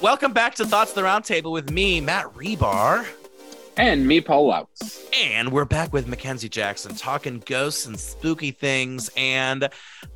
[0.00, 3.04] Welcome back to Thoughts of the Roundtable with me, Matt Rebar.
[3.76, 5.08] And me, Paul Laux.
[5.12, 9.10] And we're back with Mackenzie Jackson talking ghosts and spooky things.
[9.16, 9.68] And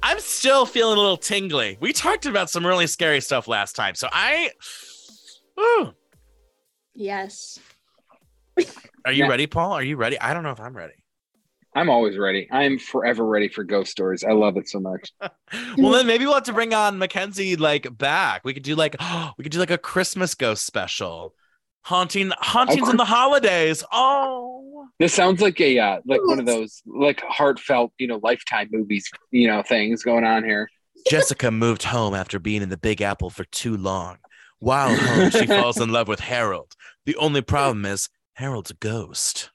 [0.03, 1.79] I'm still feeling a little tingly.
[1.81, 3.95] We talked about some really scary stuff last time.
[3.97, 4.51] So I.
[5.59, 5.93] Ooh.
[6.95, 7.59] Yes.
[9.05, 9.29] Are you Yeah.
[9.31, 9.73] ready, Paul?
[9.73, 10.19] Are you ready?
[10.21, 10.95] I don't know if I'm ready.
[11.75, 12.49] I'm always ready.
[12.51, 14.25] I'm forever ready for ghost stories.
[14.25, 15.11] I love it so much.
[15.79, 18.43] well, then maybe we'll have to bring on Mackenzie like back.
[18.45, 18.97] We could do like
[19.39, 21.35] we could do like a Christmas ghost special,
[21.83, 23.83] haunting hauntings in the holidays.
[23.91, 28.69] Oh, This sounds like a uh, like one of those like heartfelt, you know, lifetime
[28.71, 30.69] movies, you know, things going on here.
[31.09, 34.19] Jessica moved home after being in the Big Apple for too long.
[34.59, 36.75] While home, she falls in love with Harold.
[37.07, 39.51] The only problem is Harold's a ghost.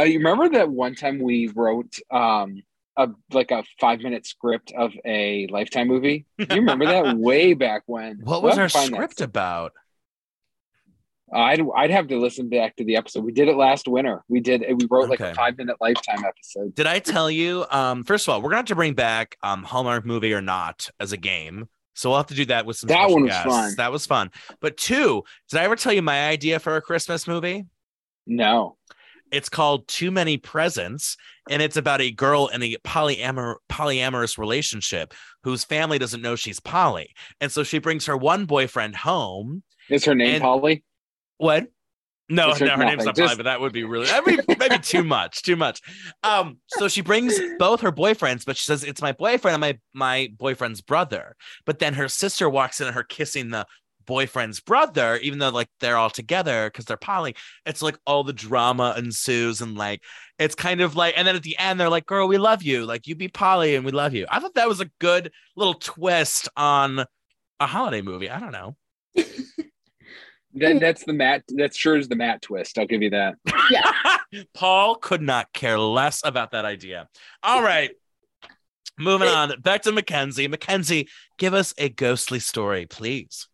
[0.00, 2.62] Uh, you remember that one time we wrote um
[2.96, 6.26] a like a five minute script of a lifetime movie?
[6.38, 8.18] Do You remember that way back when?
[8.22, 8.86] What We'll was our to that.
[8.86, 9.72] script about?
[11.32, 13.24] I'd I'd have to listen back to the episode.
[13.24, 14.24] We did it last winter.
[14.28, 16.74] We did we wrote like a five minute lifetime episode.
[16.74, 17.64] Did I tell you?
[17.70, 20.90] Um, first of all, we're gonna have to bring back um Hallmark movie or not
[20.98, 21.68] as a game.
[21.94, 22.88] So we'll have to do that with some.
[22.88, 23.46] That one was guests.
[23.46, 23.74] fun.
[23.76, 24.30] That was fun.
[24.60, 27.66] But two, did I ever tell you my idea for a Christmas movie?
[28.26, 28.76] No.
[29.30, 31.16] It's called Too Many Presents,
[31.48, 36.60] and it's about a girl in a polyamor- polyamorous relationship whose family doesn't know she's
[36.60, 39.62] poly, and so she brings her one boyfriend home.
[39.88, 40.84] Is her name And- Polly?
[41.38, 41.68] What?
[42.32, 45.02] No, no, her name's not Polly, but that would be really that'd be maybe too
[45.02, 45.80] much, too much.
[46.22, 49.78] Um, so she brings both her boyfriends, but she says it's my boyfriend and my
[49.92, 51.34] my boyfriend's brother.
[51.66, 53.66] But then her sister walks in and her kissing the
[54.06, 57.34] boyfriend's brother, even though like they're all together because they're poly.
[57.66, 60.02] It's like all the drama ensues and like
[60.38, 62.84] it's kind of like, and then at the end they're like, "Girl, we love you.
[62.84, 65.74] Like you be poly and we love you." I thought that was a good little
[65.74, 67.04] twist on
[67.60, 68.30] a holiday movie.
[68.30, 68.76] I don't know.
[70.54, 71.44] That, that's the Matt.
[71.48, 72.76] That sure is the Matt twist.
[72.78, 73.34] I'll give you that.
[73.70, 74.42] Yeah.
[74.54, 77.08] Paul could not care less about that idea.
[77.42, 77.92] All right.
[78.98, 80.48] Moving on back to Mackenzie.
[80.48, 81.08] Mackenzie,
[81.38, 83.46] give us a ghostly story, please.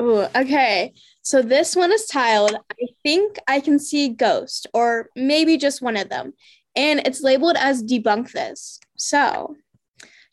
[0.00, 0.94] Ooh, okay.
[1.22, 5.96] So this one is titled I think I can see ghost, or maybe just one
[5.96, 6.32] of them.
[6.74, 8.80] And it's labeled as debunk this.
[8.96, 9.56] So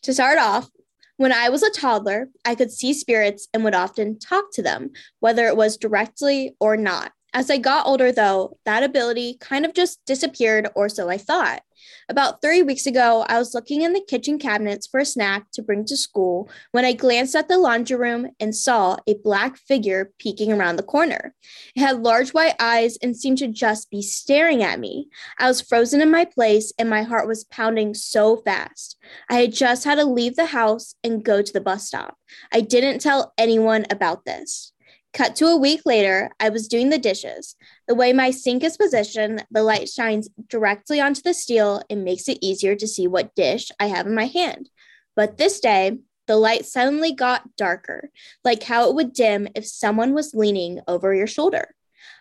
[0.03, 0.69] to start off,
[1.17, 4.91] when I was a toddler, I could see spirits and would often talk to them,
[5.19, 7.11] whether it was directly or not.
[7.33, 11.61] As I got older, though, that ability kind of just disappeared, or so I thought.
[12.09, 15.61] About three weeks ago, I was looking in the kitchen cabinets for a snack to
[15.61, 20.11] bring to school when I glanced at the laundry room and saw a black figure
[20.19, 21.33] peeking around the corner.
[21.75, 25.09] It had large white eyes and seemed to just be staring at me.
[25.39, 28.97] I was frozen in my place and my heart was pounding so fast.
[29.29, 32.17] I had just had to leave the house and go to the bus stop.
[32.51, 34.73] I didn't tell anyone about this.
[35.17, 37.55] Cut to a week later, I was doing the dishes.
[37.87, 42.29] The way my sink is positioned, the light shines directly onto the steel and makes
[42.29, 44.69] it easier to see what dish I have in my hand.
[45.15, 48.11] But this day, the light suddenly got darker,
[48.43, 51.73] like how it would dim if someone was leaning over your shoulder.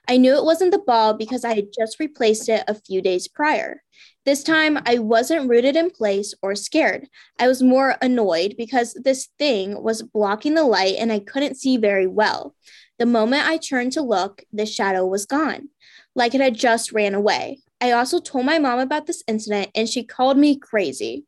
[0.08, 3.28] I knew it wasn't the ball because I had just replaced it a few days
[3.28, 3.82] prior.
[4.24, 7.08] This time, I wasn't rooted in place or scared.
[7.38, 11.76] I was more annoyed because this thing was blocking the light and I couldn't see
[11.76, 12.54] very well.
[12.98, 15.68] The moment I turned to look, the shadow was gone,
[16.14, 17.60] like it had just ran away.
[17.80, 21.26] I also told my mom about this incident and she called me crazy.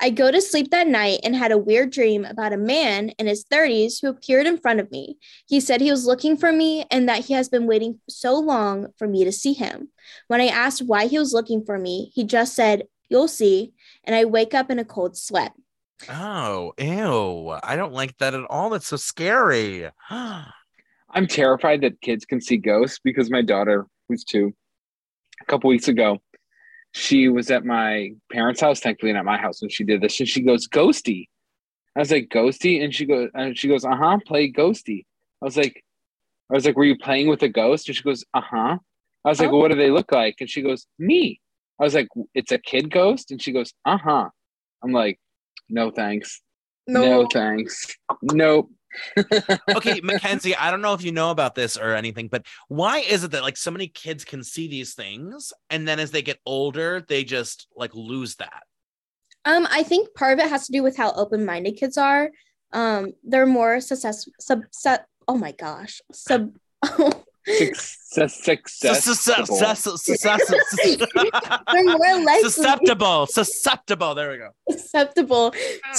[0.00, 3.26] I go to sleep that night and had a weird dream about a man in
[3.26, 5.18] his 30s who appeared in front of me.
[5.46, 8.88] He said he was looking for me and that he has been waiting so long
[8.96, 9.90] for me to see him.
[10.28, 13.74] When I asked why he was looking for me, he just said, You'll see.
[14.04, 15.52] And I wake up in a cold sweat.
[16.08, 17.50] Oh, ew.
[17.62, 18.70] I don't like that at all.
[18.70, 19.90] That's so scary.
[21.12, 24.54] I'm terrified that kids can see ghosts because my daughter, who's two,
[25.40, 26.18] a couple weeks ago,
[26.92, 30.28] she was at my parents' house, thankfully not my house, when she did this, and
[30.28, 31.26] she goes ghosty.
[31.96, 35.04] I was like ghosty, and she goes, and she goes, uh huh, play ghosty.
[35.40, 35.82] I was like,
[36.50, 37.88] I was like, were you playing with a ghost?
[37.88, 38.78] And she goes, uh huh.
[39.24, 39.52] I was like, Oh.
[39.52, 40.36] well, what do they look like?
[40.40, 41.40] And she goes, me.
[41.80, 44.28] I was like, it's a kid ghost, and she goes, uh huh.
[44.82, 45.18] I'm like,
[45.68, 46.42] no thanks,
[46.86, 48.70] no, thanks, nope.
[49.76, 53.24] Okay, Mackenzie, I don't know if you know about this or anything, but why is
[53.24, 56.38] it that like so many kids can see these things and then as they get
[56.46, 58.62] older, they just like lose that?
[59.44, 62.30] Um, I think part of it has to do with how open-minded kids are.
[62.72, 66.00] Um, they're more success sub, sub oh my gosh.
[66.12, 66.52] Sub
[67.46, 69.04] Success, success,
[71.72, 74.14] They're more likely susceptible, susceptible.
[74.14, 74.50] There we go.
[74.70, 75.50] susceptible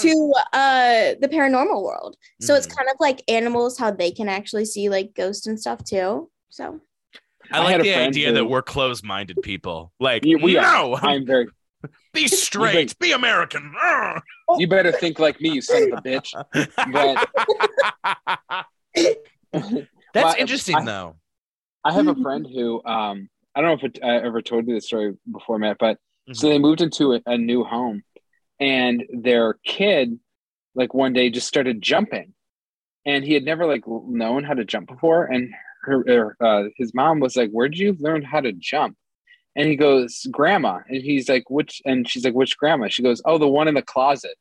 [0.02, 2.16] to uh the paranormal world.
[2.42, 2.76] So it's Mhm.
[2.78, 6.30] kind of like animals, how they can actually see like ghosts and stuff too.
[6.50, 6.80] So
[7.52, 9.92] I I like the idea who- that we're closed-minded people.
[10.00, 10.94] Like, You- we are.
[11.02, 11.48] I'm very.
[12.14, 13.74] be straight, be American.
[14.58, 16.32] You better think like me, you son of a bitch.
[20.14, 21.16] That's Well, interesting, I- though.
[21.84, 24.74] I have a friend who um I don't know if it, I ever told you
[24.74, 25.98] this story before, Matt, but
[26.30, 26.34] Mm-hmm.
[26.34, 28.02] so they moved into a, a new home,
[28.60, 30.20] and their kid,
[30.76, 32.34] like one day, just started jumping,
[33.06, 35.54] and he had never like known how to jump before, and
[35.84, 38.98] her, her uh, his mom was like, "Where did you learn how to jump?"
[39.56, 43.22] And he goes, "Grandma," and he's like, "Which?" And she's like, "Which grandma?" She goes,
[43.26, 44.36] "Oh, the one in the closet."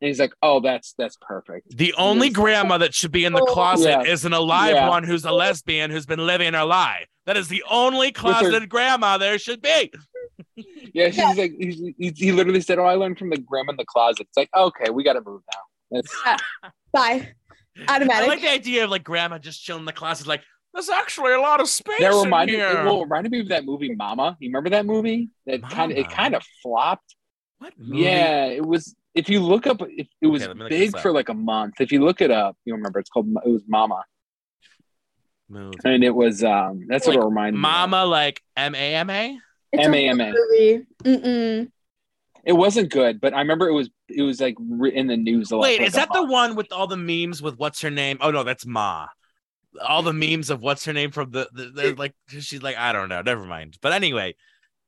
[0.00, 2.36] And he's like, "Oh, that's that's perfect." The only Yes.
[2.36, 3.52] grandma that should be in the Oh.
[3.52, 4.02] closet Yeah.
[4.12, 4.88] is an alive Yeah.
[4.88, 7.06] one who's a lesbian who's been living her life.
[7.26, 9.92] That is the only closeted grandma there should be.
[10.92, 13.76] Yeah, she's like, he, he, he literally said, "Oh, I learned from the grandma in
[13.76, 15.60] the closet." It's like, okay, we got to move now.
[15.90, 16.22] That's
[16.92, 17.28] bye.
[17.86, 20.42] I like the idea of like grandma just chilling in the closet, like
[20.74, 22.68] there's actually a lot of space that in reminded here.
[22.80, 24.36] it will reminded me of that movie Mama.
[24.40, 25.28] You remember that movie?
[25.46, 27.14] That kind of it kind of flopped.
[27.58, 28.02] what movie?
[28.02, 28.94] Yeah, it was.
[29.14, 31.34] If you look up, it, it was Okay, let me look big for like a
[31.34, 31.80] month.
[31.80, 33.26] If you look it up, you remember it's called.
[33.44, 34.04] It was Mama,
[35.48, 35.76] Movie.
[35.84, 36.44] and it was.
[36.44, 37.62] um That's what Like it reminded me.
[37.62, 39.38] Mama, like M A M A.
[39.72, 40.32] It's a M.A.M.A..
[40.32, 40.86] movie.
[41.04, 41.70] Mm-mm.
[42.44, 43.90] It wasn't good, but I remember it was.
[44.08, 45.62] It was like in the news a lot.
[45.62, 48.18] Wait, for, is a that the one with all the memes with what's her name?
[48.20, 49.06] Oh no, that's Ma.
[49.86, 52.92] All the memes of what's her name from the, the, the like she's like I
[52.92, 53.76] don't know, never mind.
[53.80, 54.34] But anyway,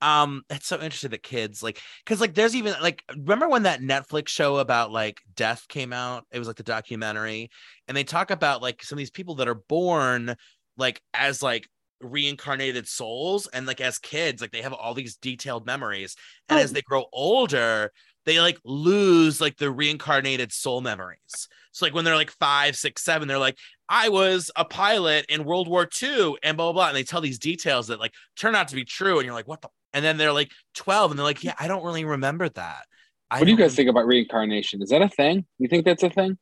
[0.03, 3.81] um, it's so interesting that kids like because like there's even like remember when that
[3.81, 6.27] Netflix show about like death came out?
[6.31, 7.51] It was like the documentary,
[7.89, 10.35] and they talk about like some of these people that are born
[10.77, 11.69] like as like
[12.01, 16.17] reincarnated souls and like as kids like they have all these detailed memories
[16.49, 16.63] and Oh.
[16.63, 17.93] as they grow older
[18.25, 21.49] they like lose like the reincarnated soul memories.
[21.73, 23.59] So like when they're like five, six, seven, they're like,
[23.89, 26.89] I was a pilot in World War II and blah blah blah.
[26.89, 29.19] And they tell these details that like turn out to be true.
[29.19, 31.69] And you're like, what the and then they're like 12 and they're like, Yeah, I
[31.69, 32.85] don't really remember that.
[33.31, 34.83] I What do you guys think about reincarnation?
[34.83, 35.47] Is that a thing?
[35.59, 36.39] You think that's a thing?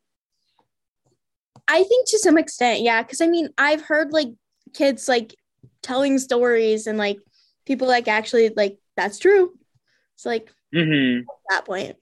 [1.68, 3.02] I think to some extent, yeah.
[3.02, 4.28] Because I mean, I've heard like
[4.74, 5.34] kids like
[5.82, 7.18] telling stories and like
[7.64, 9.52] people like actually like that's true.
[10.16, 11.20] It's like Mm-hmm.
[11.22, 11.96] at that point.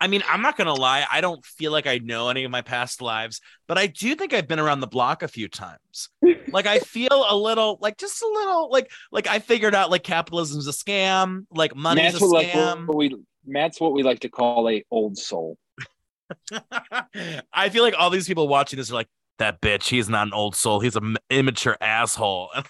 [0.00, 2.62] I mean, I'm not gonna lie, I don't feel like I know any of my
[2.62, 6.08] past lives, but I do think I've been around the block a few times.
[6.52, 10.04] like I feel a little like just a little like like I figured out like
[10.04, 12.94] capitalism's a scam, like money's Matt's a like, scam.
[12.94, 15.58] we Matt's what we like to call a old soul.
[17.52, 19.08] I feel like all these people watching this are like,
[19.38, 20.80] that bitch, he's not an old soul.
[20.80, 22.50] He's an immature asshole.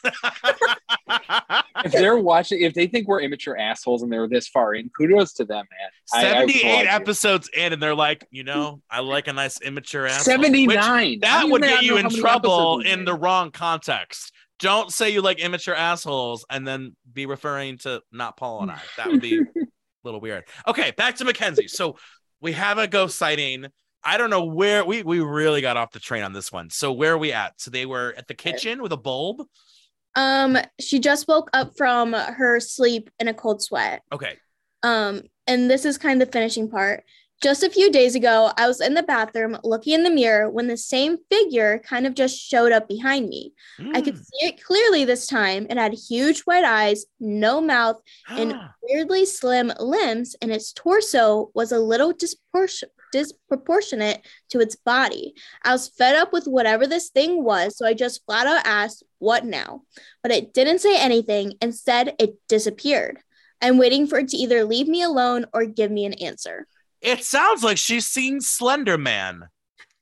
[1.85, 5.33] If they're watching, if they think we're immature assholes and they're this far in, kudos
[5.35, 5.91] to them, man.
[6.13, 6.89] I- I 78 you.
[6.89, 10.25] episodes in, and they're like, you know, I like a nice immature asshole.
[10.25, 11.21] 79.
[11.23, 14.33] How that would get you in trouble in the wrong context.
[14.59, 18.81] Don't say you like immature assholes and then be referring to not Paul and I.
[18.97, 19.65] That would be a
[20.03, 20.45] little weird.
[20.67, 21.69] Okay, back to Mackenzie.
[21.69, 21.97] So
[22.41, 23.67] we have a ghost sighting.
[24.05, 26.71] I don't know where we we really got off the train on this one.
[26.71, 27.61] So where are we at?
[27.61, 29.43] So they were at the kitchen with a bulb.
[30.15, 34.03] Um, she just woke up from her sleep in a cold sweat.
[34.13, 34.37] Okay.
[34.83, 37.05] Um, and this is kind of the finishing part.
[37.41, 40.67] Just a few days ago, I was in the bathroom looking in the mirror when
[40.67, 43.53] the same figure kind of just showed up behind me.
[43.95, 44.25] I could Mm.
[44.25, 45.65] see it clearly this time.
[45.71, 51.71] It had huge white eyes, no mouth, and weirdly slim limbs, and its torso was
[51.71, 55.35] a little dispor- disproportionate to its body.
[55.63, 59.03] I was fed up with whatever this thing was, so I just flat out asked,
[59.19, 59.83] What now?
[60.23, 61.55] But it didn't say anything.
[61.61, 63.19] Instead, it disappeared.
[63.61, 66.67] I'm waiting for it to either leave me alone or give me an answer.
[67.01, 69.49] it sounds like she's seen Slender Man.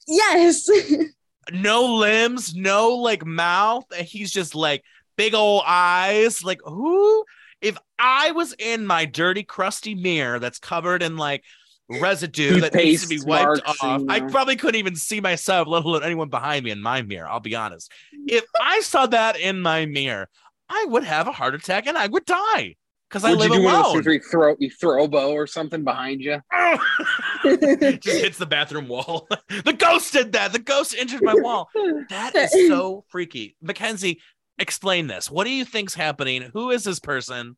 [0.07, 0.69] Yes.
[1.53, 3.85] no limbs, no like mouth.
[3.97, 4.83] and He's just like
[5.17, 6.43] big old eyes.
[6.45, 7.25] Like who?
[7.63, 11.43] If I was in my dirty, crusty mirror that's covered in like
[11.89, 15.69] residue that needs to be wiped marks off, and, I probably couldn't even see myself,
[15.69, 17.29] let alone anyone behind me in my mirror.
[17.29, 17.91] I'll be honest.
[18.15, 18.31] Mm.
[18.31, 20.29] If I saw that in my mirror,
[20.69, 22.77] I would have a heart attack and I would die
[23.09, 24.15] because I live you do one of those alone.
[24.15, 26.41] you throw, you throw a bow or something behind you?
[27.45, 29.29] just hits the bathroom wall.
[29.65, 30.53] the ghost did that.
[30.53, 31.69] The ghost entered my wall.
[32.09, 33.57] That is so freaky.
[33.61, 34.21] Mackenzie,
[34.59, 35.31] explain this.
[35.31, 36.51] What do you think's happening?
[36.53, 37.57] Who is this person?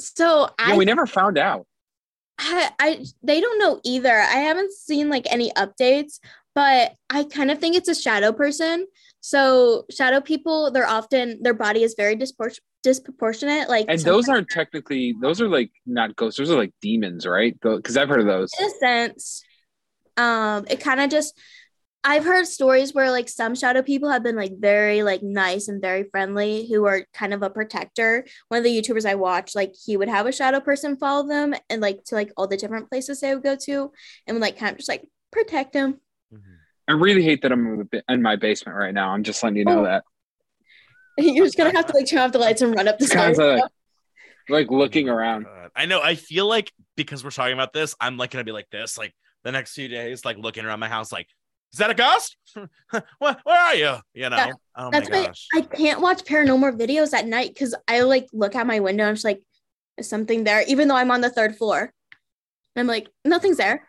[0.00, 1.66] so I Yeah, we never found out.
[2.38, 4.12] I, I they don't know either.
[4.12, 6.20] I haven't seen like any updates,
[6.54, 8.86] but I kind of think it's a shadow person.
[9.20, 13.68] So shadow people, they're often their body is very dispor- disproportionate.
[13.68, 16.38] Like And those aren't technically those are like not ghosts.
[16.38, 17.58] Those are like demons, right?
[17.60, 18.50] Because I've heard of those.
[18.58, 19.42] in a sense,
[20.16, 21.38] um, it kind of just
[22.04, 25.80] I've heard stories where like some shadow people have been like very like nice and
[25.82, 28.24] very friendly who are kind of a protector.
[28.48, 31.54] One of the YouTubers I watch, like he would have a shadow person follow them
[31.68, 33.92] and like to like all the different places they would go to
[34.26, 36.00] and would like kind of just like protect them.
[36.32, 36.52] Mm-hmm.
[36.88, 39.10] I really hate that I'm in my basement right now.
[39.10, 39.84] I'm just letting you know Oh.
[39.84, 40.04] that.
[41.18, 43.36] You're just gonna have to like turn off the lights and run up the stairs.
[43.36, 43.68] Kinda
[44.48, 45.44] like looking oh around.
[45.44, 45.70] God.
[45.74, 46.00] I know.
[46.00, 49.12] I feel like because we're talking about this, I'm like gonna be like this, like
[49.42, 51.26] the next few days, like looking around my house, like,
[51.72, 52.36] is that a ghost?
[53.18, 53.40] what?
[53.44, 53.96] Where are you?
[54.14, 54.36] You know?
[54.36, 55.46] Yeah, oh That's my why gosh.
[55.54, 59.10] I can't watch paranormal videos at night because I like look out my window and
[59.10, 59.42] I'm just like,
[59.98, 60.64] is something there?
[60.66, 61.92] Even though I'm on the third floor.
[62.76, 63.88] I'm like, nothing's there.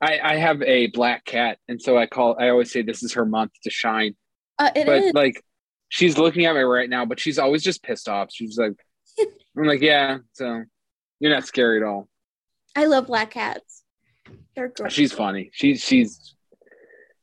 [0.00, 2.36] I, I have a black cat, and so I call.
[2.38, 4.14] I always say this is her month to shine.
[4.58, 5.14] Uh, it but is.
[5.14, 5.42] like,
[5.88, 8.28] she's looking at me right now, but she's always just pissed off.
[8.30, 8.72] She's like,
[9.56, 10.18] I'm like, yeah.
[10.32, 10.64] So
[11.20, 12.08] you're not scary at all.
[12.74, 13.82] I love black cats.
[14.56, 14.90] They're great.
[14.90, 15.50] She's funny.
[15.52, 16.34] She's she's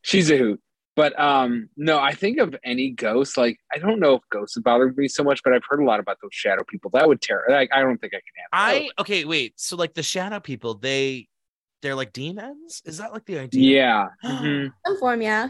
[0.01, 0.61] she's a hoot.
[0.95, 3.35] But um, no, I think of any ghost.
[3.35, 5.85] Like, I don't know if ghosts have bothered me so much, but I've heard a
[5.85, 6.91] lot about those shadow people.
[6.93, 7.43] That would tear.
[7.49, 8.89] Like, I don't think I can handle.
[8.97, 9.53] I okay, wait.
[9.57, 11.27] So like the shadow people, they
[11.81, 12.81] they're like demons?
[12.85, 13.75] Is that like the idea?
[13.75, 14.07] Yeah.
[14.31, 14.71] Mhm.
[14.85, 15.49] Some form, yeah.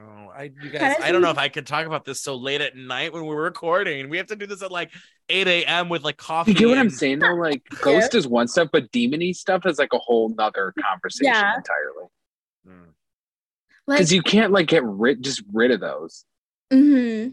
[0.00, 0.28] Oh.
[0.34, 2.76] I you guys I don't know if I could talk about this so late at
[2.76, 4.08] night when we're recording.
[4.08, 4.90] We have to do this at like
[5.28, 5.88] 8 a.m.
[5.88, 6.52] with like coffee.
[6.52, 7.34] You get what I'm saying though?
[7.34, 11.56] Like, ghost is one stuff, but demony stuff is like a whole nother conversation Yeah.
[11.56, 12.08] entirely.
[12.66, 12.92] Mm.
[13.86, 16.24] Like, Because you can't like get rid just rid of those.
[16.72, 17.28] hmm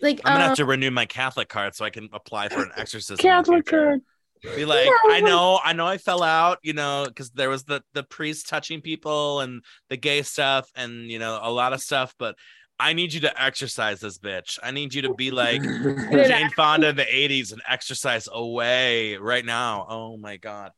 [0.00, 2.62] like I'm gonna um, have to renew my Catholic card so I can apply for
[2.62, 3.16] an exorcism.
[3.16, 4.00] Catholic card.
[4.42, 5.10] Be like, No.
[5.10, 8.48] I know, I know, I fell out, you know, because there was the the priest
[8.48, 12.36] touching people and the gay stuff and you know a lot of stuff, but
[12.80, 14.58] I need you to exercise this bitch.
[14.62, 19.44] I need you to be like Jane Fonda in the '80s and exercise away right
[19.44, 19.86] now.
[19.88, 20.70] Oh my god.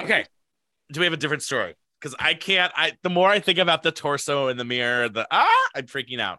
[0.00, 0.24] Okay,
[0.92, 1.74] do we have a different story?
[2.00, 2.72] Because I can't.
[2.76, 6.20] I the more I think about the torso in the mirror, the ah, I'm freaking
[6.20, 6.38] out.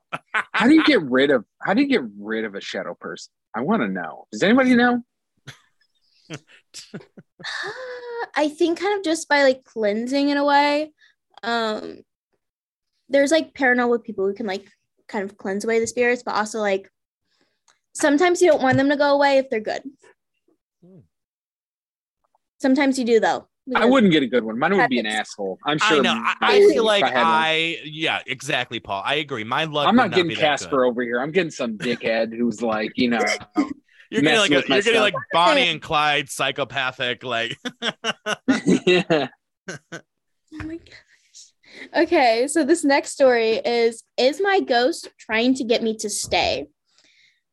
[0.53, 3.31] how do you get rid of how do you get rid of a shadow person?
[3.55, 4.25] I want to know.
[4.31, 5.03] Does anybody know?
[8.35, 10.91] I think kind of just by like cleansing in a way.
[11.43, 12.01] Um
[13.09, 14.67] there's like paranormal people who can like
[15.07, 16.91] kind of cleanse away the spirits, but also like
[17.93, 19.81] sometimes you don't want them to go away if they're good.
[20.83, 20.99] Hmm.
[22.59, 23.47] Sometimes you do though.
[23.75, 24.57] I wouldn't get a good one.
[24.57, 25.59] Mine would be an asshole.
[25.65, 25.99] I'm sure.
[25.99, 26.13] I know.
[26.13, 27.25] I, I feel like had one.
[27.25, 29.03] I, yeah, exactly, Paul.
[29.05, 29.43] I agree.
[29.43, 29.87] My luck.
[29.87, 31.19] I'm would not getting be Casper over here.
[31.19, 33.23] I'm getting some dickhead who's like, you know,
[34.09, 37.57] You're getting like messing a, you're getting like Bonnie and Clyde psychopathic like
[38.85, 39.27] yeah.
[40.51, 41.93] Oh my gosh.
[41.95, 46.65] Okay, so this next story is Is my ghost trying to get me to stay?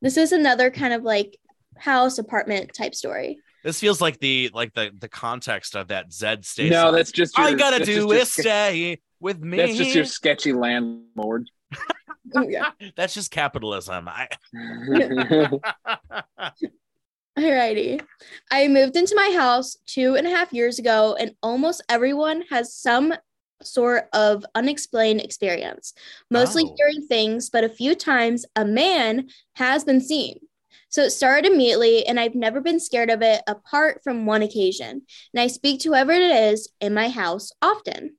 [0.00, 1.36] This is another kind of like
[1.76, 3.38] house apartment type story.
[3.64, 6.72] this feels like the like the the context of that Zed station.
[6.72, 9.58] No, that's just all your, you gotta that's do just is ske- stay with me.
[9.58, 11.50] That's just your sketchy landlord.
[12.35, 12.71] Oh, yeah.
[12.97, 14.09] That's just capitalism.
[14.09, 14.28] I
[17.38, 18.00] Alrighty.
[18.50, 22.75] I moved into my house two and a half years ago, and almost everyone has
[22.75, 23.12] some
[23.62, 25.92] sort of unexplained experience,
[26.30, 26.75] mostly Oh.
[26.78, 30.38] hearing things, but a few times a man has been seen.
[30.88, 35.02] So it started immediately, and I've never been scared of it apart from one occasion.
[35.35, 38.16] And I speak to whoever it is in my house often.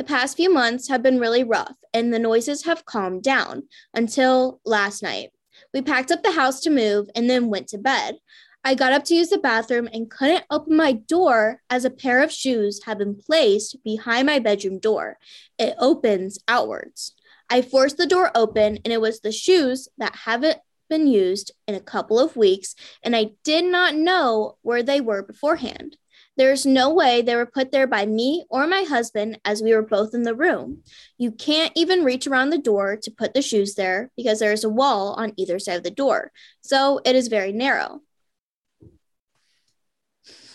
[0.00, 4.58] The past few months have been really rough, and the noises have calmed down until
[4.64, 5.28] last night.
[5.74, 8.16] We packed up the house to move and then went to bed.
[8.64, 12.22] I got up to use the bathroom and couldn't open my door as a pair
[12.22, 15.18] of shoes had been placed behind my bedroom door.
[15.58, 17.14] It opens outwards.
[17.50, 21.74] I forced the door open and it was the shoes that haven't been used in
[21.74, 25.98] a couple of weeks, and I did not know where they were beforehand.
[26.40, 29.82] There's no way they were put there by me or my husband as we were
[29.82, 30.82] both in the room.
[31.18, 34.64] You can't even reach around the door to put the shoes there because there is
[34.64, 36.32] a wall on either side of the door.
[36.62, 38.00] So it is very narrow.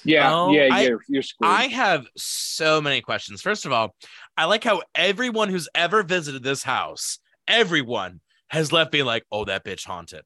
[0.03, 1.51] Yeah, Oh, yeah, I- you're, you're screwed.
[1.51, 3.43] I have so many questions.
[3.43, 3.93] First of all,
[4.35, 9.45] I like how everyone who's ever visited this house, everyone has left being like, "Oh,
[9.45, 10.23] that bitch haunted."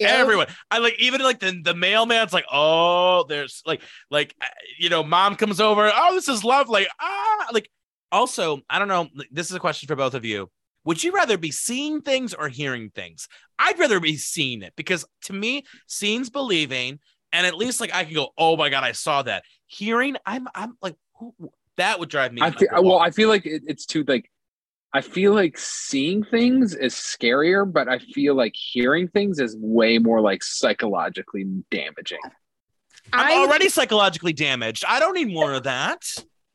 [0.00, 4.46] Everyone, I like even like the the mailman's like, "Oh, there's like like uh,
[4.78, 5.90] you know, mom comes over.
[5.94, 6.86] Oh, this is lovely.
[7.00, 7.70] Ah, like
[8.12, 9.08] also, I don't know.
[9.30, 10.50] This is a question for both of you.
[10.84, 13.28] Would you rather be seeing things or hearing things?
[13.58, 17.00] I'd rather be seeing it because to me, seeing's believing,
[17.32, 20.46] and at least like I can go, "Oh my god, I saw that." Hearing, I'm
[20.54, 21.34] I'm like, who,
[21.76, 22.42] that would drive me.
[22.42, 22.98] I feel, well.
[22.98, 24.30] I feel like it, it's too like
[24.96, 29.98] I feel like seeing things is scarier, but I feel like hearing things is way
[29.98, 32.20] more like psychologically damaging.
[33.12, 34.86] I'm already psychologically damaged.
[34.88, 36.00] I don't need more of that.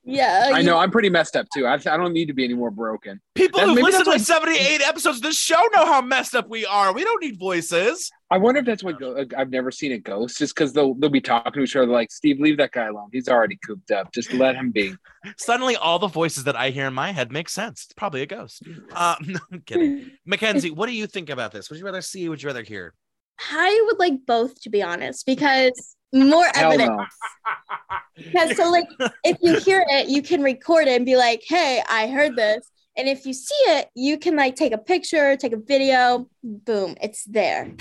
[0.04, 0.50] Yeah.
[0.54, 1.66] I you- know I'm pretty messed up too.
[1.66, 3.22] I, I don't need to be any more broken.
[3.36, 6.36] People And who've maybe listened to that's 78 episodes of this show know how messed
[6.36, 6.94] up we are.
[6.94, 8.10] We don't need voices.
[8.32, 8.96] I wonder if that's what
[9.38, 12.12] I've never seen a ghost, just because they'll they'll be talking to each other like
[12.12, 13.10] Steve, leave that guy alone.
[13.12, 14.12] He's already cooped up.
[14.14, 14.96] Just let him be.
[15.38, 17.84] Suddenly, all the voices that I hear in my head make sense.
[17.84, 18.64] It's probably a ghost.
[18.94, 20.12] Uh, no, I'm kidding.
[20.26, 21.70] Mackenzie, what do you think about this?
[21.70, 22.28] Would you rather see?
[22.30, 22.94] Would you rather hear?
[23.52, 27.14] I would like both to be honest, because more Hell evidence.
[28.34, 28.54] no.
[28.54, 28.86] So like
[29.24, 32.70] if you hear it, you can record it and be like, hey, I heard this.
[32.98, 36.96] And if you see it, you can like take a picture, take a video, boom,
[37.02, 37.72] it's there.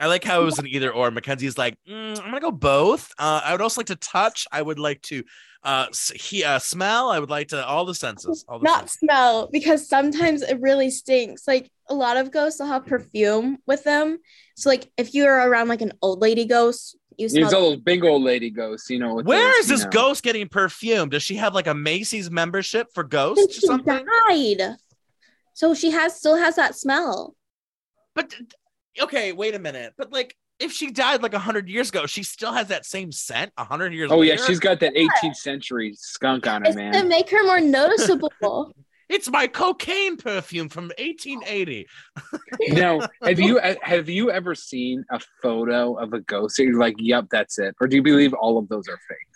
[0.00, 1.12] I like how it was an either or.
[1.12, 3.12] Mackenzie's like, "Mm, I'm gonna go both.
[3.18, 4.48] Uh, I would also like to touch.
[4.50, 5.22] I would like to
[5.62, 7.10] uh, he, uh smell.
[7.10, 8.44] I would like to all the senses.
[8.48, 8.98] All the Not senses.
[8.98, 11.46] smell, because sometimes it really stinks.
[11.46, 14.18] Like a lot of ghosts will have perfume with them.
[14.56, 17.80] So like if you're around like an old lady ghost, you smell There's all those
[17.80, 19.14] big old lady ghosts, you know.
[19.14, 19.90] with Where those, is this know.
[19.90, 21.08] ghost getting perfume?
[21.08, 24.04] Does she have like a Macy's membership for since ghosts or she something?
[24.28, 24.76] died.
[25.54, 27.34] So she has still has that smell.
[28.14, 28.34] But
[29.00, 29.94] okay, wait a minute.
[29.96, 33.52] But like, if she died like hundred years ago, she still has that same scent.
[33.58, 34.10] hundred years.
[34.12, 37.08] Oh yeah, she's got that 18th century skunk on her, It's to man.
[37.08, 38.32] make her more noticeable.
[39.12, 41.86] It's my cocaine perfume from 1880.
[42.70, 46.56] now, have you uh, have you ever seen a photo of a ghost?
[46.56, 47.74] that You're like, yep, that's it.
[47.78, 49.32] Or do you believe all of those are fake?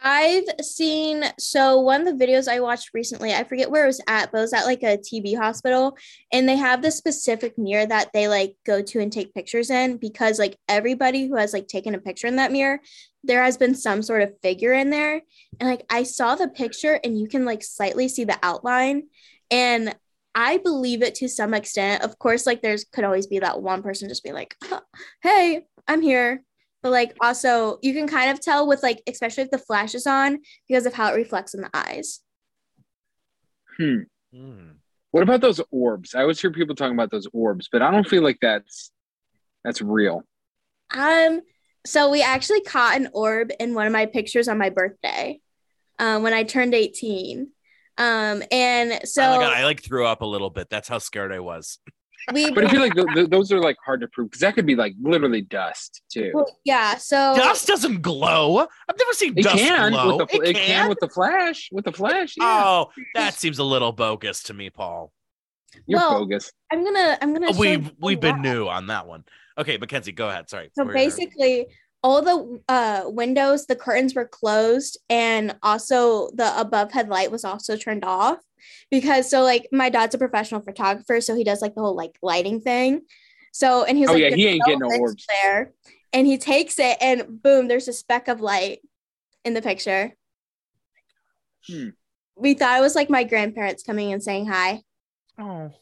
[0.00, 4.00] I've seen so one of the videos I watched recently, I forget where it was
[4.06, 5.96] at, but it was at like a TB hospital,
[6.32, 9.96] and they have this specific mirror that they like go to and take pictures in
[9.96, 12.80] because like everybody who has like taken a picture in that mirror,
[13.28, 15.22] there has been some sort of figure in there.
[15.60, 19.04] And like I saw the picture and you can like slightly see the outline.
[19.50, 19.94] And
[20.34, 22.02] I believe it to some extent.
[22.02, 24.80] Of course, like there's could always be that one person just be like, "Huh,
[25.22, 26.42] hey, I'm here
[26.82, 30.06] but like also you can kind of tell with like especially if the flash is
[30.06, 32.20] on because of how it reflects in the eyes
[33.78, 34.00] Hmm.
[34.34, 34.70] Hmm.
[35.12, 36.14] What about those orbs?
[36.14, 38.90] I always hear people talking about those orbs, but I don't feel like that's
[39.64, 40.24] that's real.
[40.94, 41.40] um
[41.88, 45.40] so we actually caught an orb in one of my pictures on my birthday
[45.98, 47.48] um when i turned 18
[47.98, 50.70] um and so oh my god, I like threw up a little bit.
[50.70, 51.78] That's how scared I was.
[52.32, 54.54] we But I feel like th- th- those are like hard to prove because that
[54.54, 56.30] could be like literally dust too.
[56.32, 58.60] well, yeah so Dust doesn't glow.
[58.60, 60.18] I've never seen It dust can glow.
[60.18, 62.34] with the it, it, can with the flash with the flash.
[62.36, 62.44] Yeah.
[62.64, 65.12] Oh, that seems a little bogus to me, Paul.
[65.86, 66.52] You're well, bogus.
[66.72, 69.24] i'm gonna i'm gonna show We've we've been new on that one.
[69.58, 70.48] Okay, Mackenzie, go ahead.
[70.48, 70.70] Sorry.
[70.74, 71.66] So We're- basically,
[72.02, 77.76] all the uh, windows, the curtains were closed, and also the above headlight was also
[77.76, 78.38] turned off
[78.90, 82.16] because so like my dad's a professional photographer, so he does like the whole like
[82.22, 83.00] lighting thing.
[83.52, 85.26] So and he's was Oh like, yeah, he ain't getting no lights orbs.
[85.28, 85.72] there,
[86.12, 88.78] and he takes it, and boom, there's a speck of light
[89.44, 90.12] in the picture.
[91.66, 91.88] Hmm.
[92.36, 94.82] We thought it was like my grandparents coming and saying hi.
[95.36, 95.72] Oh,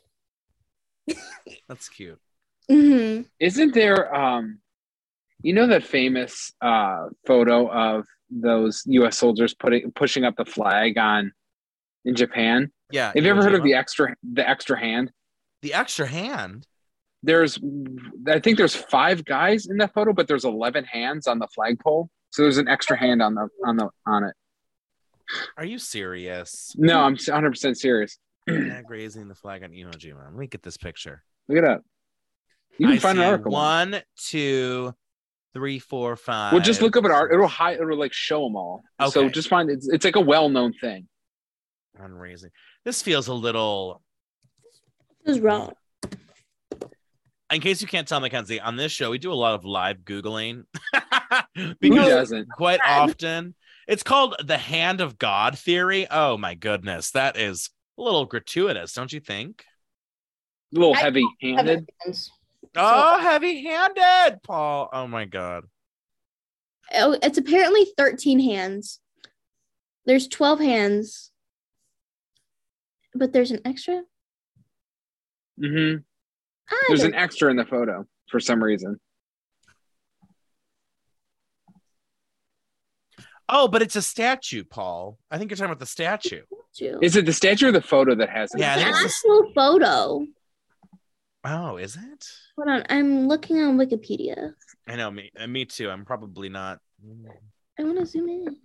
[1.68, 2.18] that's cute.
[2.68, 4.59] Hmm Isn't there um
[5.42, 10.98] you know that famous uh photo of those US soldiers putting pushing up the flag
[10.98, 11.33] on
[12.05, 12.70] in Japan?
[12.90, 13.12] Yeah.
[13.14, 15.12] Have you ever heard of the extra the extra hand?
[15.62, 16.66] the extra hand?
[17.22, 17.59] There's
[18.29, 22.09] I think there's five guys in that photo, but there's 11 hands on the flagpole.
[22.31, 24.35] So there's an extra hand on the on the on it.
[25.57, 26.74] Are you serious?
[26.79, 28.18] No, I'm 100% serious.
[28.48, 30.24] Flag raising the flag on Iwo Jima.
[30.24, 31.24] Let me get this picture.
[31.48, 31.83] Look it up.
[32.78, 33.52] You can I find an article.
[33.52, 34.94] One, two,
[35.54, 36.52] three, four, five.
[36.52, 37.32] Well, just look up an art.
[37.32, 37.78] It'll hide.
[37.80, 38.82] It'll like show them all.
[39.00, 39.10] Okay.
[39.10, 41.08] So just find it's it's like a well known thing.
[41.98, 42.50] on.
[42.84, 44.02] This feels a little.
[45.24, 45.72] It was wrong.
[47.50, 49.98] In case you can't tell, Mackenzie, on this show we do a lot of live
[49.98, 50.64] googling
[51.56, 52.48] Who because doesn't?
[52.50, 53.54] quite often
[53.86, 56.06] it's called the hand of God theory.
[56.10, 59.64] Oh my goodness, that is a little gratuitous, don't you think?
[60.74, 61.88] A little heavy handed.
[62.76, 64.88] Oh, heavy-handed, Paul.
[64.92, 65.64] Oh my god.
[66.94, 69.00] Oh, it's apparently 13 hands.
[70.04, 71.32] There's 12 hands.
[73.14, 74.02] But there's an extra?
[75.58, 76.02] I
[76.88, 79.00] There's an extra in the photo for some reason.
[83.48, 85.18] Oh, but it's a statue, Paul.
[85.30, 86.42] I think you're talking about the statue.
[86.72, 86.98] know.
[87.00, 88.60] Is it the statue or the photo that has it?
[88.60, 90.26] Yeah, I It's think an it's actual photo.
[91.48, 92.28] Oh, is it?
[92.56, 94.52] Hold on, I'm looking on Wikipedia.
[94.88, 95.30] I know me.
[95.38, 95.88] uh, Me too.
[95.88, 96.80] I'm probably not.
[97.78, 98.56] I want to zoom in.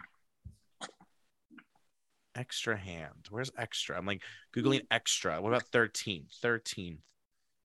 [2.35, 3.27] Extra hand.
[3.29, 3.97] Where's extra?
[3.97, 4.23] I'm like
[4.55, 5.39] googling extra.
[5.39, 6.25] What about 13?
[6.41, 6.97] 13.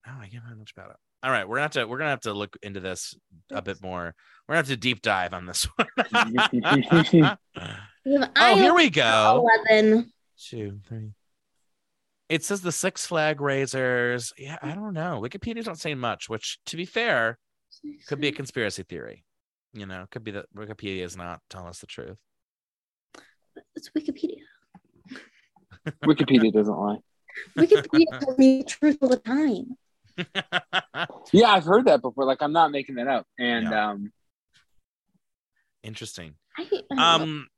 [0.06, 0.96] Oh, I can't find much about it.
[1.22, 3.14] All right, we're gonna have to we're gonna have to look into this
[3.50, 4.14] a bit more.
[4.46, 5.88] We're gonna have to deep dive on this one.
[8.36, 9.48] oh, here we go.
[9.70, 10.12] Eleven.
[10.38, 11.12] Two, three.
[12.28, 14.32] It says the Six Flag Raisers.
[14.36, 15.20] Yeah, I don't know.
[15.22, 17.38] Wikipedia's not saying much, which, to be fair,
[18.08, 19.24] could be a conspiracy theory.
[19.72, 22.16] You know, could be that Wikipedia is not telling us the truth.
[23.76, 24.42] It's Wikipedia.
[26.04, 26.98] Wikipedia doesn't lie.
[27.58, 29.76] Wikipedia tells me the truth all the time.
[31.32, 32.24] Yeah, I've heard that before.
[32.24, 33.26] Like I'm not making that up.
[33.38, 33.90] And Yeah.
[33.90, 34.12] um,
[35.82, 36.34] Interesting.
[36.56, 37.48] I, I Um,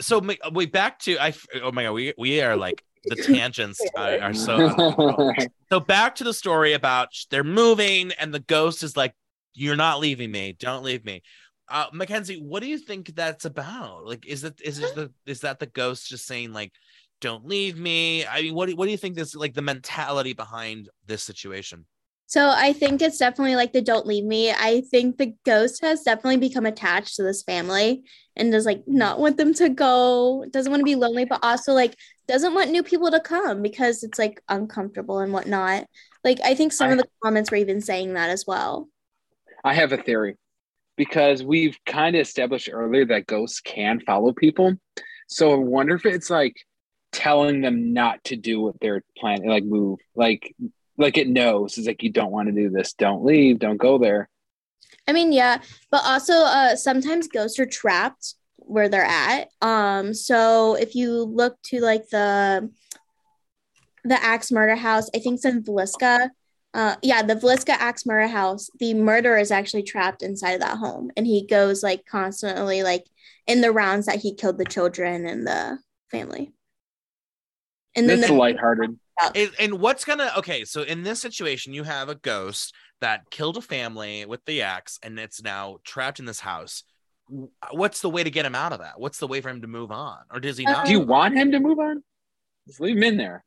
[0.00, 1.32] so ma- wait, back to I.
[1.62, 5.32] Oh my god, we we are like the tangents are, are so.
[5.70, 9.14] so back to the story about they're moving and the ghost is like,
[9.54, 10.56] "You're not leaving me.
[10.58, 11.22] Don't leave me."
[11.68, 14.06] Uh, Mackenzie, what do you think that's about?
[14.06, 16.72] Like, is it is it the is that the ghost just saying like,
[17.20, 18.26] "Don't leave me"?
[18.26, 21.86] I mean, what do, what do you think this like the mentality behind this situation?
[22.30, 24.52] So I think it's definitely like the don't leave me.
[24.52, 28.04] I think the ghost has definitely become attached to this family
[28.36, 31.72] and does like not want them to go, doesn't want to be lonely, but also
[31.72, 31.96] like
[32.30, 35.86] doesn't want new people to come because it's like uncomfortable and whatnot.
[36.24, 38.88] Like I think some I- of the comments were even saying that as well.
[39.64, 40.36] I have a theory
[40.96, 44.74] because we've kind of established earlier that ghosts can follow people.
[45.28, 46.56] So I wonder if it's like
[47.12, 50.54] telling them not to do what they're planning, like move, like
[50.96, 51.78] like it knows.
[51.78, 52.92] It's like you don't want to do this.
[52.92, 53.58] Don't leave.
[53.58, 54.28] Don't go there.
[55.08, 55.58] I mean, yeah,
[55.90, 58.34] but also uh sometimes ghosts are trapped
[58.70, 59.48] where they're at.
[59.60, 62.70] Um, so if you look to like the
[64.04, 66.30] the Axe Murder House, I think it's in Villisca.
[66.72, 68.70] Uh, yeah, the Villisca Axe Murder House.
[68.78, 73.04] The murderer is actually trapped inside of that home, and he goes like constantly like
[73.46, 75.78] in the rounds that he killed the children and the
[76.10, 76.52] family.
[77.96, 78.98] And then That's the, lighthearted.
[79.34, 80.64] And, and what's gonna okay?
[80.64, 84.98] So in this situation, you have a ghost that killed a family with the axe,
[85.02, 86.84] and it's now trapped in this house.
[87.30, 88.98] W- What's the way to get him out of that?
[89.00, 90.86] What's the way for him to move on, or does he Uh, not?
[90.86, 92.02] Do you want him to move on?
[92.66, 93.44] Just leave him in there.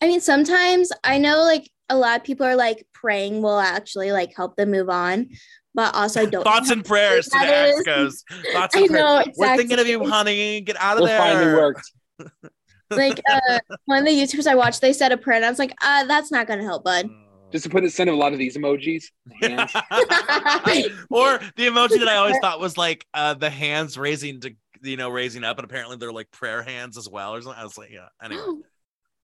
[0.00, 4.12] I mean, sometimes I know like a lot of people are like praying will actually
[4.12, 5.28] like help them move on,
[5.74, 6.42] but also I don't.
[6.44, 8.24] Thoughts and prayers to the That axe is- ghost.
[8.52, 8.90] Thoughts I and prayers.
[9.04, 9.56] know We're exactly.
[9.58, 10.60] thinking of you, honey.
[10.60, 11.18] Get out of It there.
[11.18, 11.92] finally worked.
[12.90, 15.58] like uh, one of the YouTubers I watched, they said a prayer, and I was
[15.58, 17.08] like, uh, that's not gonna help, bud.
[17.52, 19.04] Just to put it, send a lot of these emojis.
[19.40, 19.72] Hands.
[21.10, 24.96] or the emoji that I always thought was like uh, the hands raising to you
[24.96, 27.60] know raising up, and apparently they're like prayer hands as well, or something.
[27.60, 28.08] I was like, yeah.
[28.22, 28.42] Anyway,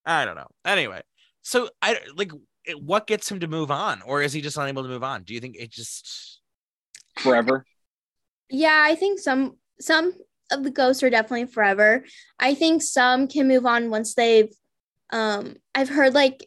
[0.05, 0.49] I don't know.
[0.65, 1.03] Anyway,
[1.43, 2.33] so I like
[2.65, 5.23] it, what gets him to move on, or is he just unable to move on?
[5.25, 6.41] Do you think it just?
[7.19, 7.65] Forever.
[8.49, 10.13] yeah, I think some some
[10.51, 12.05] of the ghosts are definitely forever.
[12.39, 14.53] I think some can move on once they've.
[15.11, 16.47] Um, I've heard like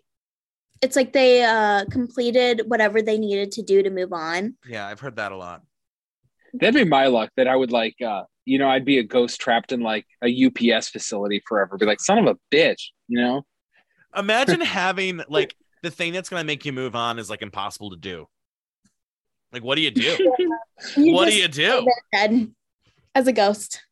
[0.81, 4.55] it's like they uh completed whatever they needed to do to move on.
[4.67, 5.61] Yeah, I've heard that a lot.
[6.53, 9.39] That'd be my luck that I would like, uh, you know, I'd be a ghost
[9.39, 11.77] trapped in like a UPS facility forever.
[11.77, 13.43] Be like, son of a bitch, you know?
[14.17, 17.97] Imagine having like the thing that's gonna make you move on is like impossible to
[17.97, 18.27] do.
[19.53, 20.33] Like, what do you do?
[20.97, 21.87] You what do you do?
[22.11, 22.51] dead
[23.13, 23.83] as a ghost.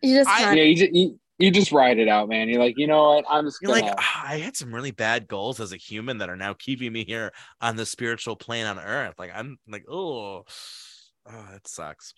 [0.00, 0.56] You just I- can't.
[0.56, 2.48] Yeah, you just, you, you just ride it out, man.
[2.48, 3.24] You're like, you know what?
[3.28, 3.86] I'm just You're gonna.
[3.86, 6.92] like, "Ah, I had some really bad goals as a human that are now keeping
[6.92, 9.14] me here on the spiritual plane on Earth.
[9.18, 10.44] Like, I'm like, oh,
[11.26, 12.14] oh, that sucks.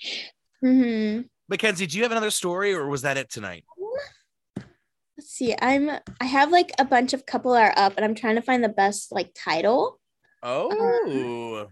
[0.61, 3.65] hmm Mackenzie, do you have another story, or was that it tonight?
[5.17, 5.55] Let's see.
[5.59, 5.91] I'm.
[6.21, 8.69] I have like a bunch of couple are up, and I'm trying to find the
[8.69, 10.01] best like title.
[10.43, 11.67] Oh,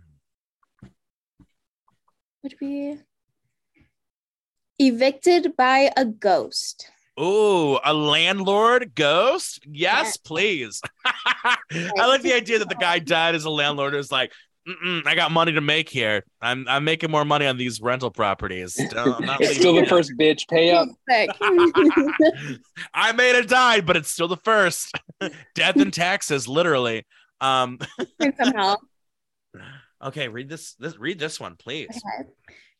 [2.43, 2.97] Would be
[4.79, 6.91] evicted by a ghost.
[7.16, 9.61] Oh, a landlord ghost?
[9.70, 10.81] Yes, please.
[11.05, 11.57] I
[12.07, 13.94] like the idea that the guy died as a landlord.
[13.94, 14.33] Who's like,
[14.68, 16.25] Mm-mm, I got money to make here.
[16.40, 18.75] I'm I'm making more money on these rental properties.
[18.90, 20.46] Don't- I'm not it's still the first bitch.
[20.48, 20.88] Pay up.
[22.94, 24.92] I may have died, but it's still the first.
[25.55, 27.05] Death and taxes, literally.
[27.40, 27.81] Um,
[28.40, 28.77] Somehow.
[30.05, 31.88] okay, read this, this read this one, please.
[31.90, 32.31] Okay.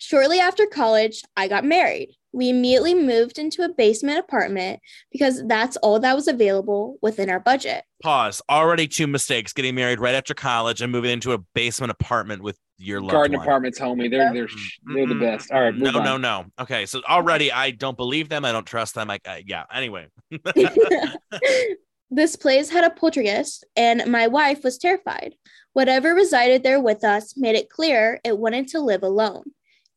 [0.05, 2.17] Shortly after college, I got married.
[2.33, 4.81] We immediately moved into a basement apartment
[5.13, 7.85] because that's all that was available within our budget.
[8.03, 8.43] Pause.
[8.51, 12.59] Already two mistakes: getting married right after college and moving into a basement apartment with
[12.79, 13.47] your loved Garden one.
[13.47, 14.11] apartments, homie.
[14.11, 15.53] They're they're mm, they're the best.
[15.53, 16.05] All right, no, on.
[16.05, 16.47] no, no.
[16.59, 18.45] Okay, so already I don't believe them.
[18.45, 19.09] I don't trust them.
[19.09, 19.67] I, I yeah.
[19.73, 20.09] Anyway,
[22.11, 25.37] this place had a poltergeist, and my wife was terrified.
[25.75, 29.45] Whatever resided there with us made it clear it wanted to live alone.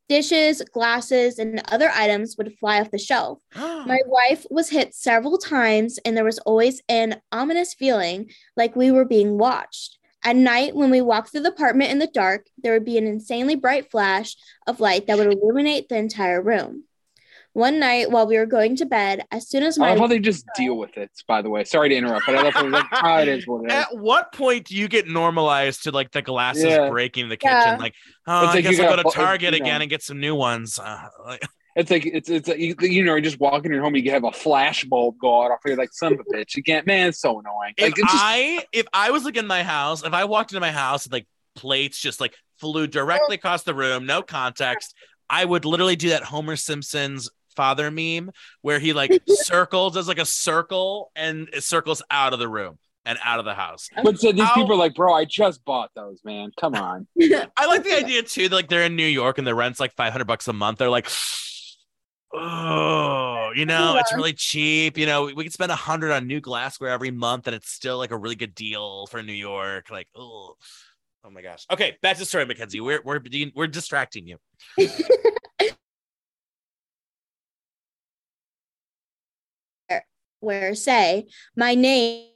[0.08, 3.40] Dishes, glasses, and other items would fly off the shelf.
[3.56, 8.92] My wife was hit several times, and there was always an ominous feeling like we
[8.92, 9.98] were being watched.
[10.24, 13.06] At night, when we walked through the apartment in the dark, there would be an
[13.06, 16.86] insanely bright flash of light that would illuminate the entire room.
[17.56, 20.08] One night, while we were going to bed, as soon as I my love how
[20.08, 21.10] they just deal with it.
[21.26, 23.64] By the way, sorry to interrupt, but I love how like, oh, it is what
[23.64, 23.74] it is.
[23.74, 26.90] At what point do you get normalized to like the glasses Yeah.
[26.90, 27.56] breaking in the kitchen?
[27.56, 27.78] Yeah.
[27.78, 27.94] Like,
[28.28, 29.66] oh, It's I like you guess I'll go gotta to Target you know.
[29.66, 30.78] again and get some new ones.
[30.78, 31.44] Uh, like,
[31.78, 34.12] It's like it's it's like, you, you know, you're just walk in your home, you
[34.12, 35.52] have a flash bulb go out.
[35.52, 35.60] off.
[35.66, 36.86] You're like, son of a bitch, you can't.
[36.86, 37.74] Man, it's so annoying.
[37.78, 40.52] if Like, it's just, I if I was like in my house, if I walked
[40.52, 44.94] into my house and like plates just like flew directly across the room, no context,
[45.30, 50.20] I would literally do that Homer Simpson's father meme where he like circles, does like
[50.20, 53.90] a circle and it circles out of the room and out of the house.
[54.04, 56.52] but so these How- people are like, bro, I just bought those, man.
[56.60, 57.08] Come on.
[57.58, 58.50] I like the idea too.
[58.50, 60.80] That, like they're in New York and the rent's like five hundred bucks a month.
[60.80, 61.08] They're like,
[62.34, 64.98] oh, you know, it's really cheap.
[64.98, 67.70] You know, we, we could spend a hundred on new glassware every month, and it's
[67.70, 69.90] still like a really good deal for New York.
[69.90, 70.56] Like, oh,
[71.24, 71.66] oh my gosh.
[71.72, 72.82] Okay, back to the story, Mackenzie.
[72.82, 73.22] We're we're
[73.56, 74.38] we're distracting you.
[80.46, 81.28] where say
[81.58, 82.30] my name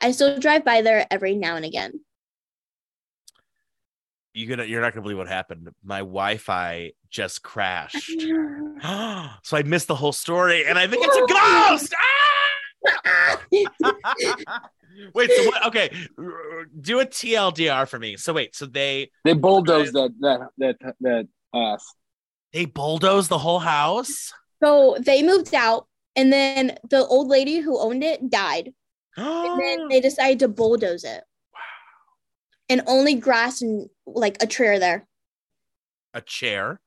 [0.00, 2.00] I still drive by there every now and again.
[4.34, 5.68] You gonna you're not gonna believe what happened.
[5.84, 8.10] My Wi-Fi just crashed.
[9.42, 11.94] so I missed the whole story, and I think it's a ghost.
[12.84, 13.40] Ah!
[15.14, 15.66] wait, so what?
[15.66, 15.88] Okay,
[16.80, 18.16] do a TLDR for me.
[18.16, 21.86] So wait, so they They bulldozed that that that that ass.
[22.52, 24.32] they bulldoze the whole house.
[24.62, 28.72] So they moved out, and then the old lady who owned it died.
[29.16, 31.22] And then they decided to bulldoze it.
[32.72, 35.06] And only grass and like a tree are there.
[36.14, 36.80] a chair.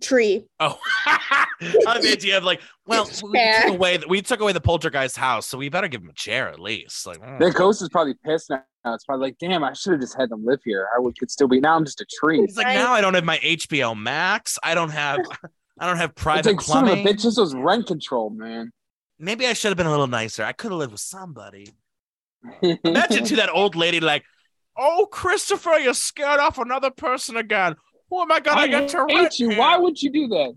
[0.00, 0.46] Tree.
[0.60, 1.46] Oh, I
[1.86, 5.46] have the idea of like, well, we took away we took away the poltergeist house,
[5.46, 7.06] so we better give him a chair at least.
[7.06, 7.38] Like, mm.
[7.40, 8.62] The ghost is probably pissed now.
[8.94, 10.86] It's probably like, damn, I should have just had them live here.
[10.94, 11.58] I would could still be.
[11.58, 12.40] Now I'm just a tree.
[12.40, 12.74] He's like, Right.
[12.74, 14.58] now I don't have my HBO Max.
[14.62, 15.18] I don't have,
[15.80, 17.06] I don't have It's private like son of a plumbing.
[17.16, 17.22] bitch.
[17.24, 18.70] This was rent control, man.
[19.18, 20.44] Maybe I should have been a little nicer.
[20.44, 21.66] I could have lived with somebody.
[22.62, 24.24] Imagine to that old lady like,
[24.76, 27.76] "Oh, Christopher, you're scared off another person again.
[28.10, 29.50] Who am I gonna I get to hate rent you.
[29.50, 29.58] here?
[29.58, 30.54] Why would you do that?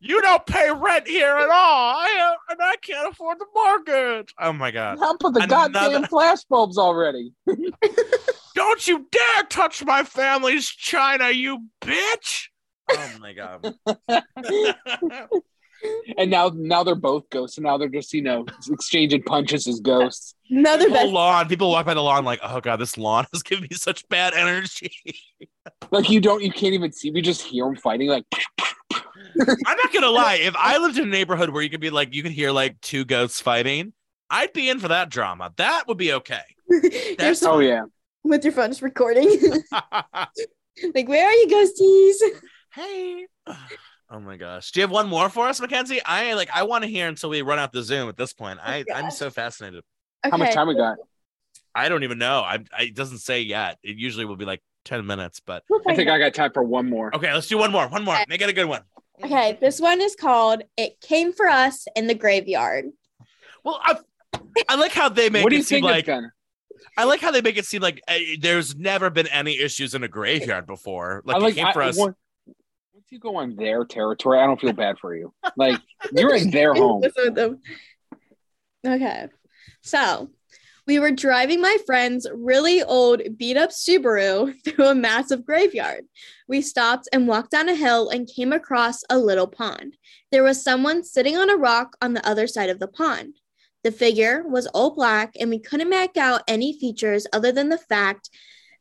[0.00, 1.50] You don't pay rent here at all,
[1.96, 4.32] I, uh, and I can't afford the mortgage.
[4.40, 4.98] Oh my god!
[5.00, 7.32] How about the Another- goddamn flashbulbs already?
[8.54, 12.46] Don't you dare touch my family's china, you bitch!
[12.90, 13.74] Oh my god!
[16.16, 19.78] And now, now they're both ghosts, and now they're just you know exchanging punches as
[19.80, 20.34] ghosts.
[20.50, 21.12] Another the best.
[21.12, 21.48] lawn.
[21.48, 24.34] People walk by the lawn like, "Oh god, this lawn is giving me such bad
[24.34, 24.90] energy."
[25.90, 27.10] Like you don't, you can't even see.
[27.10, 28.08] We just hear them fighting.
[28.08, 28.24] Like
[28.90, 30.36] I'm not gonna lie.
[30.36, 32.80] If I lived in a neighborhood where you could be like, you could hear like
[32.80, 33.92] two ghosts fighting,
[34.30, 35.52] I'd be in for that drama.
[35.56, 36.40] That would be okay.
[36.68, 37.82] That's- so- oh yeah,
[38.24, 39.28] with your phone just recording.
[39.72, 42.40] like, where are you, ghosties?
[42.74, 43.26] hey.
[44.10, 44.70] Oh my gosh.
[44.72, 46.00] Do you have one more for us, Mackenzie?
[46.04, 46.48] I like.
[46.52, 48.08] I want to hear until we run out the Zoom.
[48.08, 49.82] At this point, I I'm so fascinated.
[50.24, 50.30] Okay.
[50.30, 50.96] how much time we got?
[51.74, 52.40] I don't even know.
[52.40, 53.78] I, I it doesn't say yet.
[53.82, 56.08] It usually will be like ten minutes, but We'll I think.
[56.08, 57.14] I got time for one more.
[57.14, 57.32] okay.
[57.32, 57.86] Let's do one more.
[57.88, 58.16] One more.
[58.28, 58.82] Make it a good one.
[59.22, 62.86] Okay, this one is called "It Came for Us in the Graveyard."
[63.64, 63.96] Well, I,
[64.68, 66.26] I like how they make what do it you seem think like it's?
[66.96, 70.02] I like how they make it seem like uh, there's never been any issues in
[70.02, 71.22] a graveyard before.
[71.24, 71.98] Like, I like it came I, for us.
[71.98, 72.16] Once,
[73.08, 75.32] once you go on their territory, I don't feel bad for you.
[75.56, 75.80] Like
[76.12, 77.00] you're in their home.
[77.00, 77.60] Listen with them.
[78.86, 79.28] Okay,
[79.82, 80.28] so
[80.86, 86.04] we were driving my friend's really old, beat up Subaru through a massive graveyard.
[86.48, 89.96] We stopped and walked down a hill and came across a little pond.
[90.30, 93.36] There was someone sitting on a rock on the other side of the pond.
[93.84, 97.78] The figure was all black, and we couldn't make out any features other than the
[97.78, 98.28] fact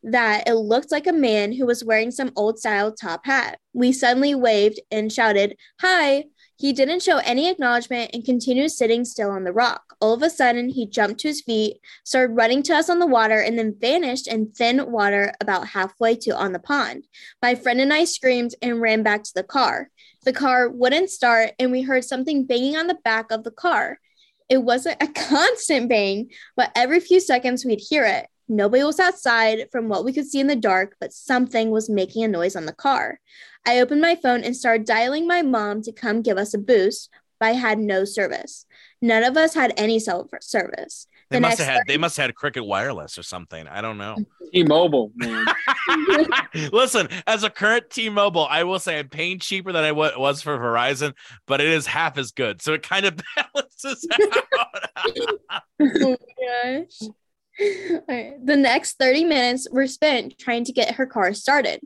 [0.04, 3.60] that it looked like a man who was wearing some old style top hat.
[3.74, 6.26] We suddenly waved and shouted, Hi!
[6.60, 9.96] He didn't show any acknowledgement and continued sitting still on the rock.
[10.02, 13.06] All of a sudden, he jumped to his feet, started running to us on the
[13.06, 17.06] water, and then vanished in thin water about halfway to on the pond.
[17.44, 19.92] My friend and I screamed and ran back to the car.
[20.24, 24.00] The car wouldn't start, and we heard something banging on the back of the car.
[24.50, 28.28] It wasn't a constant bang, but every few seconds we'd hear it.
[28.50, 32.24] Nobody was outside from what we could see in the dark, but something was making
[32.24, 33.20] a noise on the car.
[33.66, 37.10] I opened my phone and started dialing my mom to come give us a boost,
[37.40, 38.66] but I had no service.
[39.02, 41.08] None of us had any cell service.
[41.30, 43.68] They The must have had they must have had Cricket Wireless or something.
[43.68, 44.16] I don't know.
[44.54, 45.46] T-Mobile, man.
[46.72, 50.58] Listen, as a current T-Mobile, I will say I'm paying cheaper than I was for
[50.58, 51.14] Verizon,
[51.46, 54.90] but it is half as good, so it kind of balances out.
[55.82, 56.18] oh my
[56.80, 57.10] gosh.
[57.60, 61.82] Alright, The next 30 minutes were spent trying to get her car started.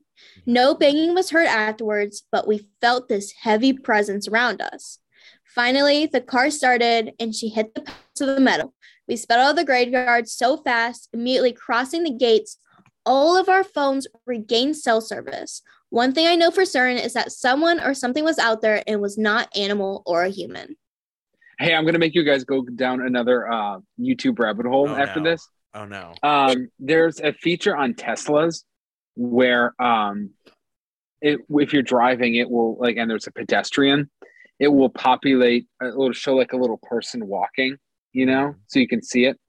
[0.45, 4.99] No banging was heard afterwards, but we felt this heavy presence around us.
[5.45, 8.73] Finally, the car started and she hit the pedal to the metal.
[9.07, 12.57] We sped out of the graveyard so fast, immediately crossing the gates.
[13.05, 15.61] All of our phones regained cell service.
[15.89, 19.01] One thing I know for certain is that someone or something was out there and
[19.01, 20.75] was not animal or a human.
[21.59, 25.19] hey, I'm gonna make you guys go down another uh, YouTube rabbit hole Oh, after
[25.19, 25.31] no.
[25.31, 25.47] this.
[25.73, 26.13] Oh no.
[26.23, 28.63] Um, there's a feature on Teslas
[29.15, 30.31] where um,
[31.21, 34.09] it if you're driving, it will like, and there's a pedestrian,
[34.59, 35.67] it will populate.
[35.81, 37.77] It will show like a little person walking,
[38.13, 39.39] you know, so you can see it.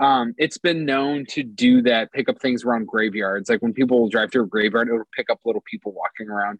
[0.00, 3.50] Um, it's been known to do that, pick up things around graveyards.
[3.50, 6.58] Like when people drive through a graveyard, it'll pick up little people walking around.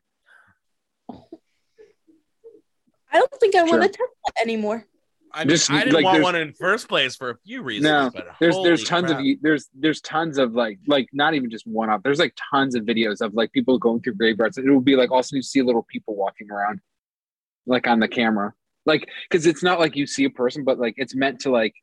[3.10, 3.78] I don't think I Sure.
[3.78, 4.86] want to test that anymore.
[5.34, 7.84] I mean, Just, I didn't like, want one in first place for a few reasons.
[7.84, 9.20] No, but there's holy there's tons crap.
[9.20, 12.02] of there's there's tons of like like not even just one off.
[12.02, 15.10] there's like tons of videos of like people going through graveyards it will be like
[15.10, 16.80] also you see little people walking around
[17.66, 18.52] like on the camera
[18.86, 21.74] like because it's not like you see a person but like it's meant to like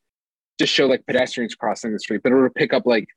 [0.60, 3.08] just show like pedestrians crossing the street but it'll pick up like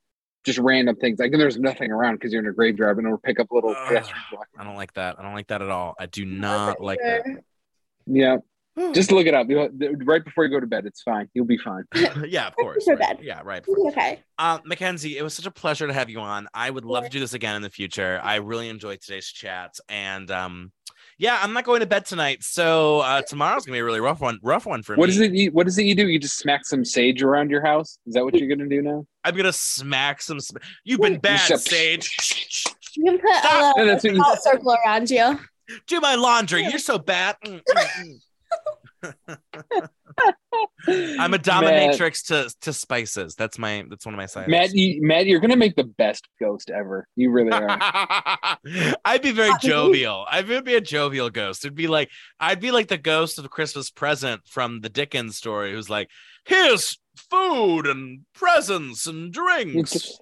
[0.44, 3.18] just random things like and there's nothing around because you're in a graveyard and it'll
[3.18, 3.88] pick up little Ugh.
[3.88, 5.18] pedestrians walking I don't like that.
[5.18, 5.94] I don't like that at all.
[5.98, 7.24] I do not like that.
[8.06, 8.36] yeah
[8.94, 9.68] just look it up You'll-
[10.04, 11.84] right before you go to bed it's fine you'll be fine
[12.26, 12.84] yeah, of course.
[12.84, 13.16] for right.
[13.16, 13.18] bed.
[13.22, 13.62] Yeah, right.
[13.88, 14.20] Okay.
[14.38, 16.48] Uh, Mackenzie, it was such a pleasure to have you on.
[16.54, 18.18] I would love to do this again in the future.
[18.22, 20.72] I really enjoyed today's chat, and um,
[21.18, 24.20] yeah, I'm not going to bed tonight, so uh, tomorrow's gonna be a really rough
[24.20, 24.38] one.
[24.42, 25.14] Rough one for what me.
[25.14, 27.64] is it you, what is it you do you just smack some sage around your
[27.64, 30.40] house is that what you're gonna do now I'm gonna smack some.
[30.40, 32.64] Sm- You've been bad, shut- Sage.
[32.96, 33.76] You can put Stop.
[33.76, 35.38] a little that's what you- salt circle around you.
[35.86, 36.62] Do my laundry.
[36.64, 37.36] You're so bad.
[40.88, 43.34] I'm a dominatrix to to spices.
[43.34, 43.84] That's my.
[43.88, 44.48] That's one of my sides.
[44.48, 47.06] Matt, you, Matt, you're gonna make the best ghost ever.
[47.16, 47.66] You really are.
[49.04, 50.26] I'd be very jovial.
[50.30, 51.64] I would be a jovial ghost.
[51.64, 52.10] It'd be like
[52.40, 56.08] I'd be like the ghost of the Christmas present from the Dickens story, who's like,
[56.44, 56.98] "Here's
[57.30, 60.18] food and presents and drinks."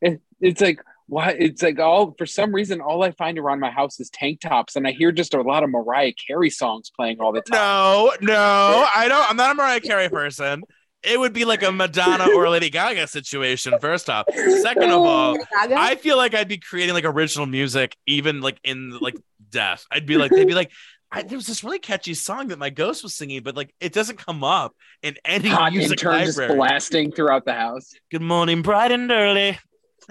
[0.00, 1.30] it's, it's like why?
[1.30, 4.76] It's like all for some reason all I find around my house is tank tops,
[4.76, 7.58] and I hear just a lot of Mariah Carey songs playing all the time.
[7.58, 9.28] No, no, I don't.
[9.28, 10.62] I'm not a Mariah Carey person.
[11.02, 13.74] It would be like a Madonna or a Lady Gaga situation.
[13.80, 18.40] First off, second of all, I feel like I'd be creating like original music, even
[18.40, 19.16] like in like
[19.50, 19.84] death.
[19.90, 20.70] I'd be like, they'd be like,
[21.10, 23.92] I, there was this really catchy song that my ghost was singing, but like it
[23.92, 27.94] doesn't come up in any Hot music intern just blasting throughout the house.
[28.12, 29.58] Good morning, bright and early.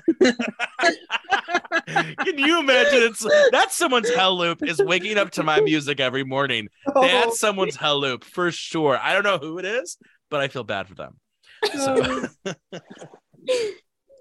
[1.87, 3.03] Can you imagine?
[3.03, 6.67] It's that's someone's hell loop is waking up to my music every morning.
[6.93, 7.01] Oh.
[7.01, 8.97] That's someone's hell loop for sure.
[9.01, 9.97] I don't know who it is,
[10.29, 11.19] but I feel bad for them.
[11.73, 12.25] So,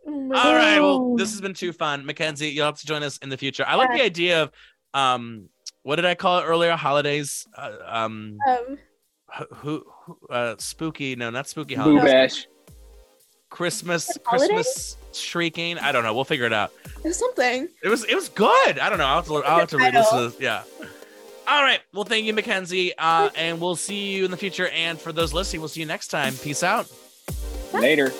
[0.06, 0.80] Oh my all right.
[0.80, 2.04] Well, this has been too fun.
[2.06, 3.64] Mackenzie, you'll have to join us in the future.
[3.66, 4.50] I like the idea of
[4.94, 5.48] um
[5.82, 6.74] what did I call it earlier?
[6.76, 7.46] Holidays.
[7.56, 8.78] Uh, um Um,
[9.56, 12.04] who, who uh spooky, no, not spooky Boo holidays.
[12.12, 12.46] bash.
[13.50, 15.78] Christmas Christmas shrieking.
[15.78, 16.14] I don't know.
[16.14, 16.72] We'll figure it out.
[17.04, 17.68] it's something.
[17.82, 18.78] It was it was good.
[18.78, 19.06] I don't know.
[19.06, 20.08] I'll have to, I'll have to read this.
[20.08, 20.32] Title.
[20.38, 20.62] Yeah.
[21.46, 21.80] All right.
[21.94, 22.92] Well, thank you, Mackenzie.
[22.98, 24.68] Uh, and we'll see you in the future.
[24.68, 26.34] And for those listening, we'll see you next time.
[26.34, 26.90] Peace out.
[27.72, 28.12] Later.